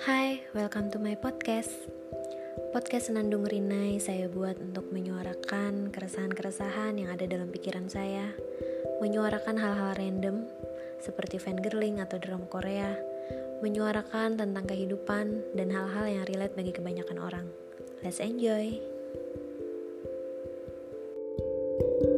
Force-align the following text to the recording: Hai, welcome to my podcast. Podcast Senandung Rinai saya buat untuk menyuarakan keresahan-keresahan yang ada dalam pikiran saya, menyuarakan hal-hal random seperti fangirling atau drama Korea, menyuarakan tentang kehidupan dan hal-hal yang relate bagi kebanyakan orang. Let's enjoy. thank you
Hai, 0.00 0.40
welcome 0.56 0.88
to 0.88 0.96
my 0.96 1.12
podcast. 1.12 1.68
Podcast 2.72 3.12
Senandung 3.12 3.44
Rinai 3.44 4.00
saya 4.00 4.32
buat 4.32 4.56
untuk 4.56 4.88
menyuarakan 4.88 5.92
keresahan-keresahan 5.92 6.96
yang 6.96 7.12
ada 7.12 7.28
dalam 7.28 7.52
pikiran 7.52 7.84
saya, 7.84 8.32
menyuarakan 9.04 9.60
hal-hal 9.60 9.92
random 10.00 10.48
seperti 11.04 11.36
fangirling 11.36 12.00
atau 12.00 12.16
drama 12.16 12.48
Korea, 12.48 12.96
menyuarakan 13.60 14.40
tentang 14.40 14.64
kehidupan 14.64 15.56
dan 15.56 15.68
hal-hal 15.68 16.08
yang 16.08 16.24
relate 16.24 16.56
bagi 16.56 16.72
kebanyakan 16.72 17.20
orang. 17.20 17.46
Let's 18.00 18.24
enjoy. 18.24 18.80
thank 21.80 22.02
you 22.04 22.09